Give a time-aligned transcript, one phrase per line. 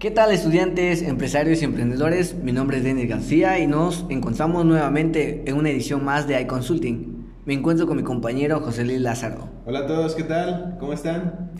[0.00, 2.34] ¿Qué tal estudiantes, empresarios y emprendedores?
[2.34, 7.26] Mi nombre es Denis García y nos encontramos nuevamente en una edición más de iConsulting.
[7.44, 9.50] Me encuentro con mi compañero José Luis Lázaro.
[9.66, 10.78] Hola a todos, ¿qué tal?
[10.80, 11.50] ¿Cómo están?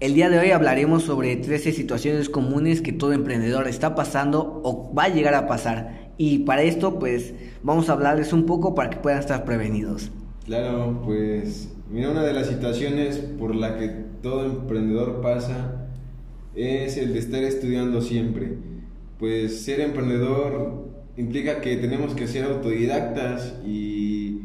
[0.00, 4.94] El día de hoy hablaremos sobre 13 situaciones comunes que todo emprendedor está pasando o
[4.94, 6.12] va a llegar a pasar.
[6.16, 10.10] Y para esto pues vamos a hablarles un poco para que puedan estar prevenidos.
[10.46, 13.88] Claro, pues mira, una de las situaciones por la que
[14.22, 15.85] todo emprendedor pasa
[16.56, 18.54] es el de estar estudiando siempre.
[19.18, 20.86] Pues ser emprendedor
[21.16, 24.40] implica que tenemos que ser autodidactas y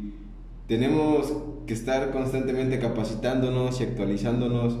[0.68, 1.32] tenemos
[1.66, 4.78] que estar constantemente capacitándonos y actualizándonos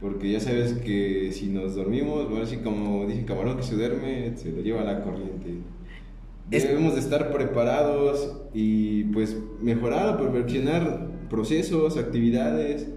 [0.00, 4.36] porque ya sabes que si nos dormimos, bueno, así como dice camarón que se duerme,
[4.36, 5.54] se lo lleva la corriente.
[6.50, 12.88] Debemos de estar preparados y pues mejorar, perfeccionar procesos, actividades,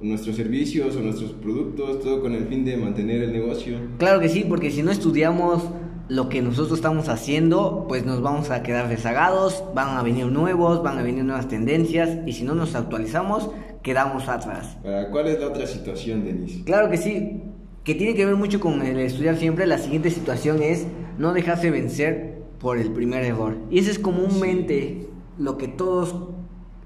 [0.00, 3.78] nuestros servicios o nuestros productos, todo con el fin de mantener el negocio.
[3.98, 5.64] Claro que sí, porque si no estudiamos
[6.08, 10.82] lo que nosotros estamos haciendo, pues nos vamos a quedar rezagados, van a venir nuevos,
[10.82, 13.50] van a venir nuevas tendencias y si no nos actualizamos,
[13.82, 14.76] quedamos atrás.
[15.10, 16.62] ¿Cuál es la otra situación, Denise?
[16.64, 17.42] Claro que sí,
[17.82, 19.66] que tiene que ver mucho con el estudiar siempre.
[19.66, 20.86] La siguiente situación es
[21.18, 23.56] no dejarse vencer por el primer error.
[23.70, 25.08] Y eso es comúnmente
[25.38, 26.14] lo que todos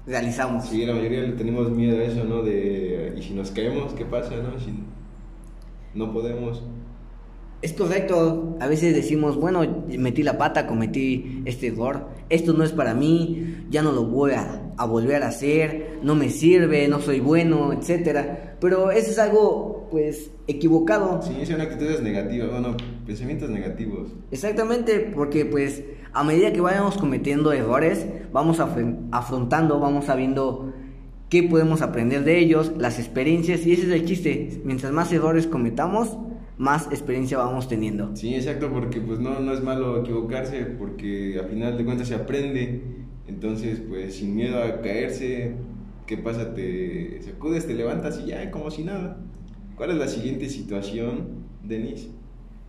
[0.05, 0.65] realizamos.
[0.65, 2.41] Sí, la mayoría le tenemos miedo a eso, ¿no?
[2.41, 4.59] De, ¿y si nos caemos, qué pasa, no?
[4.59, 4.73] Si
[5.93, 6.63] no podemos.
[7.61, 12.71] Es correcto, a veces decimos, bueno, metí la pata, cometí este error, esto no es
[12.71, 16.99] para mí, ya no lo voy a, a volver a hacer, no me sirve, no
[16.99, 18.57] soy bueno, etcétera.
[18.59, 21.21] Pero eso es algo, pues, equivocado.
[21.21, 22.75] Sí, son actitudes negativas, bueno,
[23.05, 24.09] pensamientos negativos.
[24.31, 25.83] Exactamente, porque pues
[26.13, 30.73] a medida que vayamos cometiendo errores, vamos afrontando, vamos sabiendo
[31.29, 34.61] qué podemos aprender de ellos, las experiencias, y ese es el chiste.
[34.65, 36.17] Mientras más errores cometamos,
[36.57, 38.15] más experiencia vamos teniendo.
[38.15, 42.15] Sí, exacto, porque pues no, no es malo equivocarse, porque al final de cuentas se
[42.15, 42.81] aprende.
[43.27, 45.53] Entonces, pues sin miedo a caerse,
[46.05, 46.53] ¿qué pasa?
[46.53, 49.17] Te sacudes, te levantas y ya, como si nada.
[49.75, 52.09] ¿Cuál es la siguiente situación, Denise?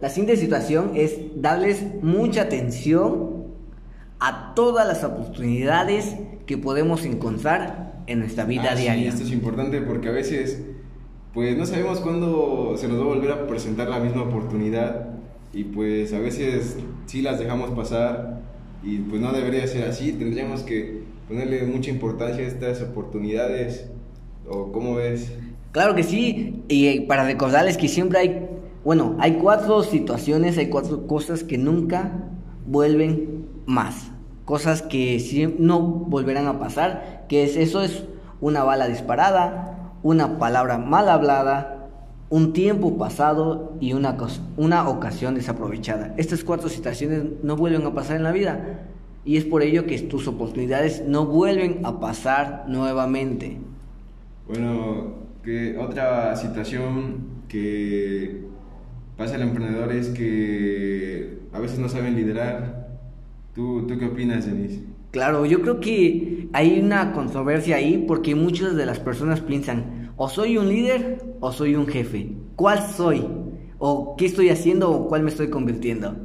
[0.01, 3.45] La siguiente situación es darles mucha atención
[4.19, 9.03] a todas las oportunidades que podemos encontrar en nuestra vida ah, diaria.
[9.03, 10.63] Sí, esto es importante porque a veces
[11.35, 15.09] pues no sabemos cuándo se nos va a volver a presentar la misma oportunidad
[15.53, 16.77] y pues a veces
[17.07, 18.43] sí las dejamos pasar
[18.83, 23.89] y pues no debería ser así, tendríamos que ponerle mucha importancia a estas oportunidades
[24.49, 25.33] o cómo ves.
[25.73, 28.49] Claro que sí, y para recordarles que siempre hay
[28.85, 32.13] bueno, hay cuatro situaciones, hay cuatro cosas que nunca
[32.67, 34.11] vuelven más.
[34.45, 38.05] Cosas que no volverán a pasar, que es eso es
[38.41, 41.91] una bala disparada, una palabra mal hablada,
[42.29, 44.17] un tiempo pasado y una,
[44.57, 46.13] una ocasión desaprovechada.
[46.17, 48.81] Estas cuatro situaciones no vuelven a pasar en la vida
[49.25, 53.59] y es por ello que tus oportunidades no vuelven a pasar nuevamente.
[54.49, 58.43] Bueno, que otra situación que
[59.17, 62.99] pasa al emprendedor es que a veces no saben liderar.
[63.55, 64.83] ¿Tú, ¿Tú qué opinas, Denise?
[65.11, 70.29] Claro, yo creo que hay una controversia ahí porque muchas de las personas piensan, o
[70.29, 72.33] soy un líder o soy un jefe.
[72.57, 73.27] ¿Cuál soy?
[73.79, 76.17] ¿O qué estoy haciendo o cuál me estoy convirtiendo?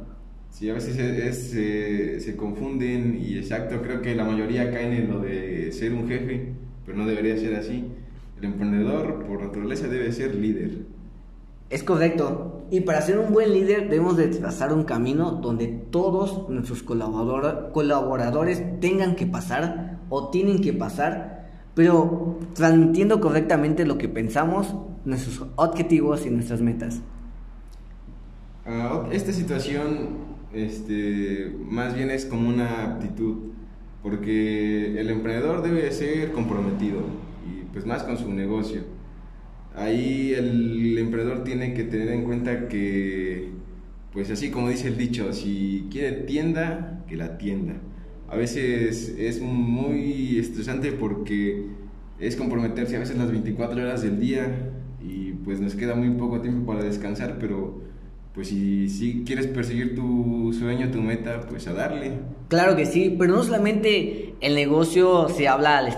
[0.50, 5.70] Sí, a veces se confunden y exacto, creo que la mayoría caen en lo de
[5.72, 6.54] ser un jefe,
[6.84, 7.84] pero no debería ser así.
[8.38, 10.86] El emprendedor por naturaleza debe ser líder.
[11.70, 12.62] Es correcto.
[12.70, 18.80] Y para ser un buen líder debemos de trazar un camino donde todos nuestros colaboradores
[18.80, 24.74] tengan que pasar o tienen que pasar, pero transmitiendo correctamente lo que pensamos,
[25.04, 27.00] nuestros objetivos y nuestras metas.
[28.64, 33.52] Ah, esta situación este, más bien es como una aptitud,
[34.02, 37.00] porque el emprendedor debe ser comprometido
[37.72, 38.82] pues más con su negocio
[39.78, 43.50] ahí el emprendedor tiene que tener en cuenta que,
[44.12, 47.74] pues así como dice el dicho, si quiere tienda, que la tienda.
[48.28, 51.66] A veces es muy estresante porque
[52.18, 56.40] es comprometerse a veces las 24 horas del día y pues nos queda muy poco
[56.40, 57.82] tiempo para descansar, pero
[58.34, 62.12] pues si, si quieres perseguir tu sueño, tu meta, pues a darle.
[62.48, 65.88] Claro que sí, pero no solamente el negocio se habla al,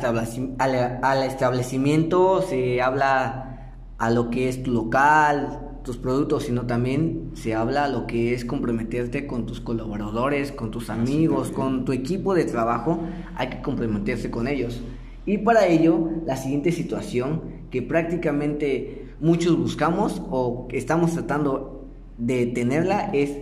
[1.02, 7.54] al establecimiento, se habla a lo que es tu local, tus productos, sino también se
[7.54, 12.34] habla a lo que es comprometerte con tus colaboradores, con tus amigos, con tu equipo
[12.34, 13.00] de trabajo,
[13.36, 14.80] hay que comprometerse con ellos.
[15.26, 21.79] Y para ello, la siguiente situación que prácticamente muchos buscamos o estamos tratando
[22.20, 23.38] de tenerla es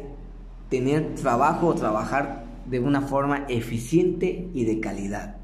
[0.71, 5.37] tener trabajo o trabajar de una forma eficiente y de calidad.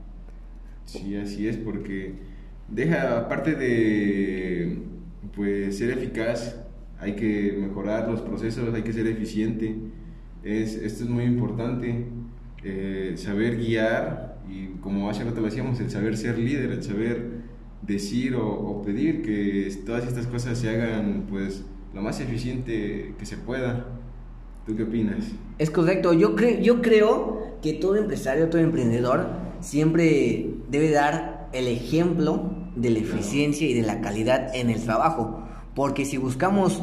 [0.85, 2.15] Sí, así es, porque
[2.69, 4.79] deja, aparte de
[5.35, 6.61] pues ser eficaz,
[7.01, 9.75] hay que mejorar los procesos, hay que ser eficiente.
[10.43, 12.07] Es, esto es muy importante,
[12.63, 17.43] eh, saber guiar y como hace rato lo decíamos, el saber ser líder, el saber
[17.83, 21.65] decir o, o, pedir que todas estas cosas se hagan pues
[21.95, 23.87] lo más eficiente que se pueda.
[24.67, 25.27] ¿Tú qué opinas?
[25.59, 29.29] Es correcto, yo, creo yo creo que todo empresario, todo emprendedor
[29.61, 35.43] siempre debe dar el ejemplo de la eficiencia y de la calidad en el trabajo,
[35.75, 36.83] porque si buscamos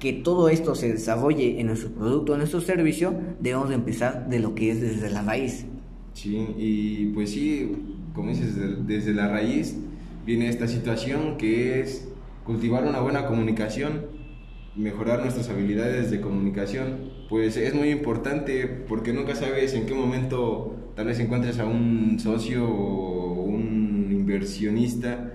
[0.00, 4.38] que todo esto se desarrolle en nuestro producto, en nuestro servicio, debemos de empezar de
[4.38, 5.66] lo que es desde la raíz.
[6.14, 7.72] Sí, y pues sí,
[8.14, 8.54] como dices,
[8.86, 9.76] desde la raíz
[10.24, 12.08] viene esta situación que es
[12.44, 14.17] cultivar una buena comunicación,
[14.78, 20.92] mejorar nuestras habilidades de comunicación, pues es muy importante porque nunca sabes en qué momento
[20.94, 25.32] tal vez encuentres a un socio o un inversionista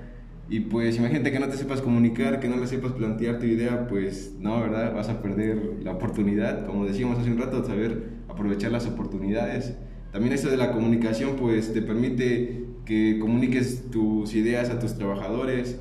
[0.49, 3.87] y pues imagínate que no te sepas comunicar, que no le sepas plantear tu idea,
[3.87, 4.93] pues no, ¿verdad?
[4.93, 9.75] Vas a perder la oportunidad, como decíamos hace un rato, saber aprovechar las oportunidades.
[10.11, 15.79] También eso de la comunicación, pues te permite que comuniques tus ideas a tus trabajadores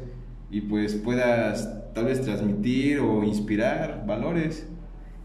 [0.50, 4.66] y pues puedas tal vez transmitir o inspirar valores.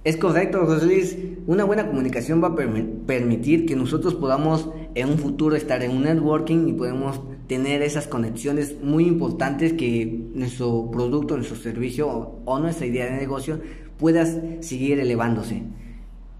[0.04, 1.18] Es correcto, José Luis.
[1.48, 6.04] Una buena comunicación va a permitir que nosotros podamos en un futuro estar en un
[6.04, 12.86] networking y podemos tener esas conexiones muy importantes que nuestro producto, nuestro servicio o, nuestra
[12.86, 13.60] idea de negocio
[13.98, 14.26] pueda
[14.62, 15.64] seguir elevándose.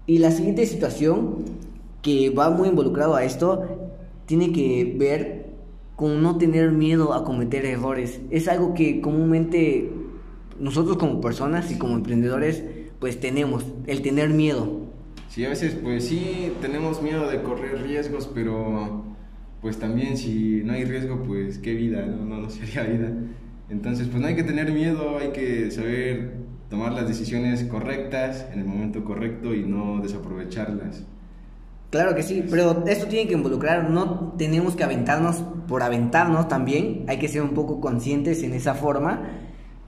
[0.06, 1.44] Y la siguiente situación
[2.02, 3.90] que va muy involucrado a esto
[4.26, 5.48] tiene que ver
[5.96, 8.20] con no tener miedo a cometer errores.
[8.30, 9.90] Es algo que comúnmente
[10.60, 12.62] nosotros como personas y como emprendedores
[12.98, 14.80] pues tenemos, el tener miedo.
[15.28, 19.04] Sí, a veces pues sí tenemos miedo de correr riesgos, pero
[19.60, 23.12] pues también si no hay riesgo pues qué vida, no, no, no sería vida.
[23.68, 26.38] Entonces pues no hay que tener miedo, hay que saber
[26.68, 31.04] tomar las decisiones correctas en el momento correcto y no desaprovecharlas.
[31.90, 37.04] Claro que sí, pero esto tiene que involucrar, no tenemos que aventarnos por aventarnos también,
[37.08, 39.22] hay que ser un poco conscientes en esa forma,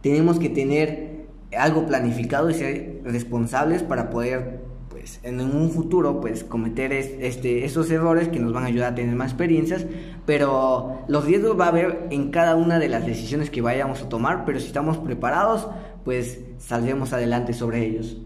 [0.03, 1.27] tenemos que tener
[1.57, 7.91] algo planificado y ser responsables para poder, pues, en un futuro, pues, cometer este, estos
[7.91, 9.87] errores que nos van a ayudar a tener más experiencias,
[10.27, 14.09] pero los riesgos va a haber en cada una de las decisiones que vayamos a
[14.09, 15.69] tomar, pero si estamos preparados,
[16.05, 18.19] pues, saldremos adelante sobre ellos.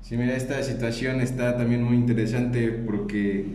[0.00, 3.46] Sí, mira, esta situación está también muy interesante porque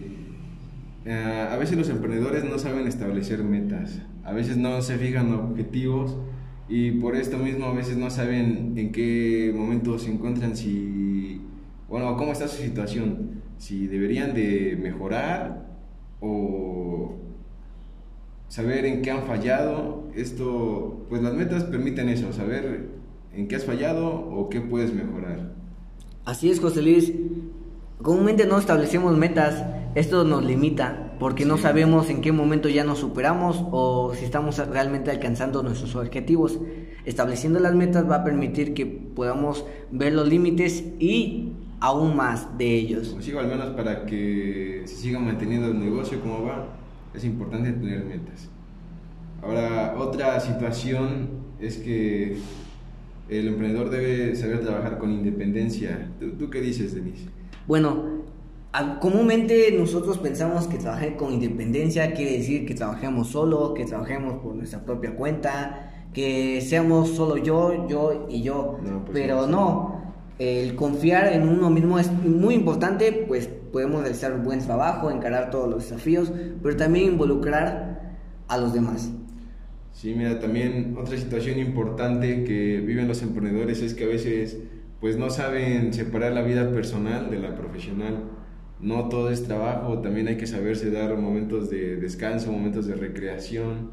[1.05, 6.15] uh, a veces los emprendedores no saben establecer metas, a veces no se fijan objetivos
[6.69, 11.41] y por esto mismo a veces no saben en qué momento se encuentran, si,
[11.89, 15.65] bueno, cómo está su situación, si deberían de mejorar
[16.19, 17.15] o
[18.49, 20.07] saber en qué han fallado.
[20.15, 22.89] Esto, pues las metas permiten eso, saber
[23.33, 25.53] en qué has fallado o qué puedes mejorar.
[26.25, 27.13] Así es, José Luis.
[28.01, 29.63] Comúnmente no establecemos metas,
[29.97, 34.57] esto nos limita porque no sabemos en qué momento ya nos superamos o si estamos
[34.67, 36.59] realmente alcanzando nuestros objetivos.
[37.05, 42.75] Estableciendo las metas va a permitir que podamos ver los límites y aún más de
[42.75, 43.15] ellos.
[43.15, 46.67] Pues al menos para que se siga manteniendo el negocio como va,
[47.15, 48.49] es importante tener metas.
[49.41, 52.37] Ahora, otra situación es que
[53.29, 56.11] el emprendedor debe saber trabajar con independencia.
[56.37, 57.25] ¿Tú, qué dices, Denise?
[57.67, 58.16] Bueno,
[58.99, 64.55] comúnmente nosotros pensamos que trabajar con independencia quiere decir que trabajemos solo, que trabajemos por
[64.55, 68.77] nuestra propia cuenta, que seamos solo yo, yo y yo.
[68.81, 74.43] Pues Pero no, el confiar en uno mismo es muy importante, pues podemos realizar un
[74.43, 76.31] buen trabajo, encarar todos los desafíos,
[76.61, 79.11] pero también involucrar a los demás.
[79.93, 84.57] Sí, mira, también otra situación importante que viven los emprendedores es que a veces
[84.99, 88.23] pues no saben separar la vida personal de la profesional.
[88.79, 93.91] No todo es trabajo, también hay que saberse dar momentos de descanso, momentos de recreación.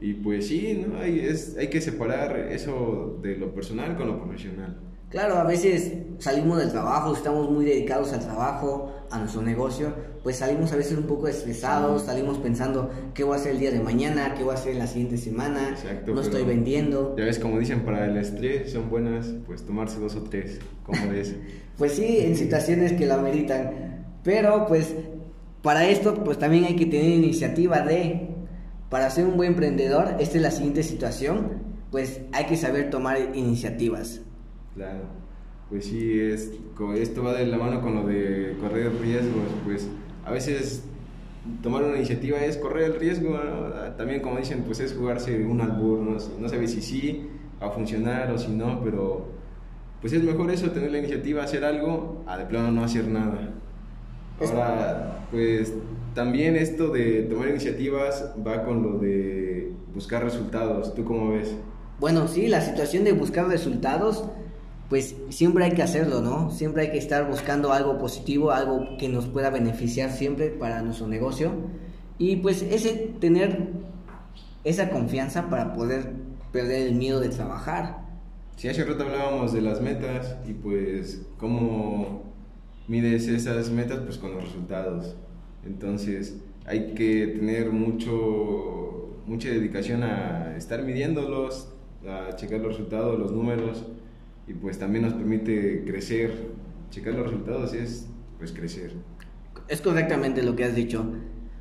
[0.00, 0.98] Y pues sí, ¿no?
[0.98, 4.76] hay, es, hay que separar eso de lo personal con lo profesional.
[5.08, 9.94] Claro, a veces salimos del trabajo, estamos muy dedicados al trabajo, a nuestro negocio,
[10.24, 13.70] pues salimos a veces un poco estresados, salimos pensando qué voy a hacer el día
[13.70, 17.14] de mañana, qué voy a hacer la siguiente semana, Exacto, no estoy vendiendo.
[17.16, 20.98] Ya ves, como dicen, para el estrés son buenas, pues tomarse dos o tres, como
[21.10, 21.36] ves.
[21.78, 23.95] pues sí, en situaciones que la meritan,
[24.26, 24.92] pero pues
[25.62, 28.28] para esto pues también hay que tener iniciativa de,
[28.90, 33.18] para ser un buen emprendedor, esta es la siguiente situación, pues hay que saber tomar
[33.34, 34.20] iniciativas.
[34.74, 35.04] Claro.
[35.70, 36.50] Pues sí, es,
[36.96, 39.88] esto va de la mano con lo de correr riesgos, pues
[40.24, 40.82] a veces
[41.62, 43.38] tomar una iniciativa es correr el riesgo,
[43.96, 47.28] también como dicen, pues es jugarse un albur, no, no sabe si sí
[47.62, 49.28] va a funcionar o si no, pero
[50.00, 53.52] pues es mejor eso, tener la iniciativa, hacer algo, a de plano no hacer nada.
[54.40, 55.72] Ahora, pues
[56.14, 60.94] también esto de tomar iniciativas va con lo de buscar resultados.
[60.94, 61.54] ¿Tú cómo ves?
[61.98, 64.24] Bueno, sí, la situación de buscar resultados,
[64.90, 66.50] pues siempre hay que hacerlo, ¿no?
[66.50, 71.06] Siempre hay que estar buscando algo positivo, algo que nos pueda beneficiar siempre para nuestro
[71.06, 71.52] negocio.
[72.18, 73.70] Y pues ese tener
[74.64, 76.12] esa confianza para poder
[76.52, 78.04] perder el miedo de trabajar.
[78.56, 82.22] Sí, hace rato hablábamos de las metas y pues cómo
[82.88, 85.16] mides esas metas pues con los resultados.
[85.64, 91.68] Entonces hay que tener mucho, mucha dedicación a estar midiéndolos,
[92.06, 93.84] a checar los resultados, los números
[94.46, 96.54] y pues también nos permite crecer.
[96.90, 98.06] Checar los resultados es
[98.38, 98.92] pues crecer.
[99.68, 101.04] Es correctamente lo que has dicho.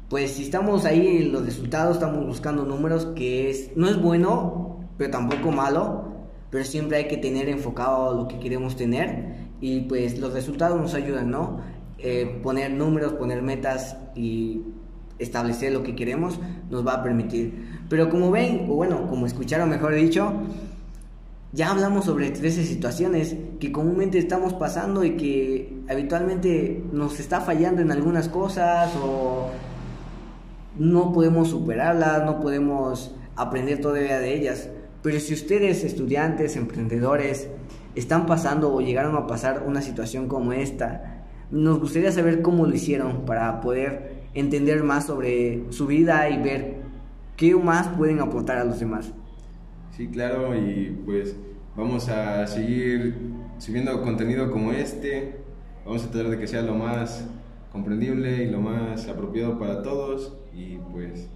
[0.09, 4.87] Pues si estamos ahí en los resultados, estamos buscando números que es no es bueno,
[4.99, 6.13] pero tampoco malo,
[6.51, 10.93] pero siempre hay que tener enfocado lo que queremos tener y pues los resultados nos
[10.93, 11.59] ayudan, ¿no?
[11.97, 14.61] Eh, poner números, poner metas y
[15.17, 17.81] establecer lo que queremos nos va a permitir.
[17.89, 20.33] Pero como ven, o bueno, como escucharon mejor dicho,
[21.51, 27.81] ya hablamos sobre 13 situaciones que comúnmente estamos pasando y que habitualmente nos está fallando
[27.81, 29.49] en algunas cosas o
[30.77, 34.69] no podemos superarlas, no podemos aprender todavía de ellas.
[35.01, 37.47] Pero si ustedes, estudiantes, emprendedores,
[37.95, 42.75] están pasando o llegaron a pasar una situación como esta, nos gustaría saber cómo lo
[42.75, 46.77] hicieron para poder entender más sobre su vida y ver
[47.37, 49.11] qué más pueden aportar a los demás.
[49.95, 51.35] Sí, claro, y pues
[51.75, 53.15] vamos a seguir
[53.57, 55.37] subiendo contenido como este.
[55.85, 57.25] Vamos a tratar de que sea lo más
[57.71, 60.35] comprendible y lo más apropiado para todos.
[60.53, 61.29] Y pues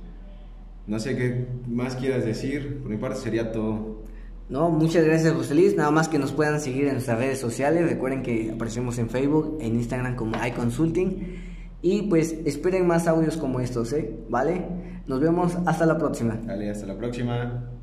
[0.87, 3.98] no sé qué más quieras decir, por mi parte sería todo.
[4.49, 7.87] No, muchas gracias José Luis, nada más que nos puedan seguir en nuestras redes sociales,
[7.87, 11.49] recuerden que aparecemos en Facebook, en Instagram como iConsulting
[11.83, 14.17] y pues esperen más audios como estos, ¿eh?
[14.27, 14.65] ¿Vale?
[15.05, 16.39] Nos vemos hasta la próxima.
[16.45, 17.78] Vale, hasta la próxima.